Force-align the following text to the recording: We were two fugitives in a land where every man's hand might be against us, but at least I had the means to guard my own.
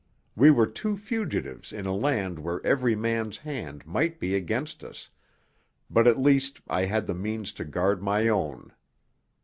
We 0.35 0.49
were 0.49 0.65
two 0.65 0.97
fugitives 0.97 1.71
in 1.71 1.85
a 1.85 1.93
land 1.93 2.39
where 2.39 2.59
every 2.65 2.95
man's 2.95 3.37
hand 3.37 3.85
might 3.85 4.19
be 4.19 4.33
against 4.33 4.83
us, 4.83 5.11
but 5.91 6.07
at 6.07 6.17
least 6.19 6.59
I 6.67 6.85
had 6.85 7.05
the 7.05 7.13
means 7.13 7.51
to 7.51 7.65
guard 7.65 8.01
my 8.01 8.27
own. 8.27 8.73